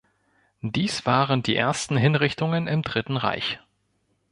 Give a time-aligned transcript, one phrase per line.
[0.63, 3.59] Dies waren die ersten Hinrichtungen im Dritten Reich.